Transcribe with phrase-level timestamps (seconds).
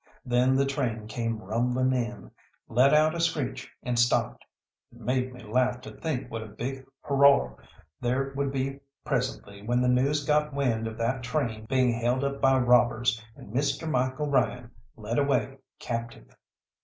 [0.25, 2.31] Then the train came rumbling in,
[2.67, 4.43] let out a screech, and stopped.
[4.91, 7.57] It made me laugh to think what a big hurroar
[7.99, 12.41] there would be presently when the news got wind of that train being held up
[12.41, 13.87] by robbers, and Mr.
[13.87, 16.35] Michael Ryan led away captive.